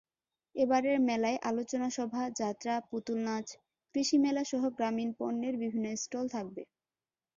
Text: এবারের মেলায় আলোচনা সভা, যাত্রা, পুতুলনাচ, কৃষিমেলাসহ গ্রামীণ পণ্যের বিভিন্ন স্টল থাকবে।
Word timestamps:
এবারের 0.55 0.97
মেলায় 1.01 1.39
আলোচনা 1.43 1.87
সভা, 1.89 2.23
যাত্রা, 2.39 2.73
পুতুলনাচ, 2.89 3.47
কৃষিমেলাসহ 3.95 4.61
গ্রামীণ 4.77 5.09
পণ্যের 5.19 5.55
বিভিন্ন 5.63 5.87
স্টল 6.03 6.25
থাকবে। 6.35 6.61